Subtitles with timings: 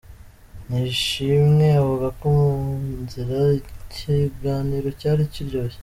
[0.67, 2.53] Nishimwe avuga ko mu
[3.03, 5.79] nzira, ikiganiro cyari kiryoshye.